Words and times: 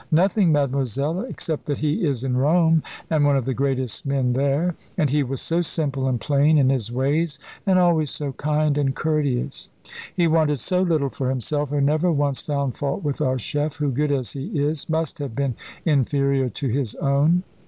"Nothing, 0.09 0.51
Mademoiselle, 0.51 1.19
except 1.19 1.67
that 1.67 1.77
he 1.77 2.03
is 2.07 2.23
in 2.23 2.35
Rome, 2.35 2.81
and 3.07 3.23
one 3.23 3.37
of 3.37 3.45
the 3.45 3.53
greatest 3.53 4.03
men 4.03 4.33
there. 4.33 4.73
And 4.97 5.11
he 5.11 5.21
was 5.21 5.41
so 5.41 5.61
simple 5.61 6.07
and 6.07 6.19
plain 6.19 6.57
in 6.57 6.71
his 6.71 6.91
ways, 6.91 7.37
and 7.67 7.77
always 7.77 8.09
so 8.09 8.31
kind 8.33 8.79
and 8.79 8.95
courteous. 8.95 9.69
He 10.15 10.25
wanted 10.25 10.57
so 10.57 10.81
little 10.81 11.09
for 11.09 11.29
himself, 11.29 11.71
and 11.71 11.85
never 11.85 12.11
once 12.11 12.41
found 12.41 12.73
fault 12.73 13.03
with 13.03 13.21
our 13.21 13.37
chef, 13.37 13.75
who, 13.75 13.91
good 13.91 14.11
as 14.11 14.31
he 14.31 14.47
is, 14.59 14.89
must 14.89 15.19
have 15.19 15.35
been 15.35 15.53
inferior 15.85 16.49
to 16.49 16.67
his 16.67 16.95
own." 16.95 17.43